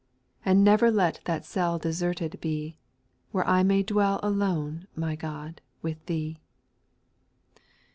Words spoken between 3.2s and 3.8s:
Where I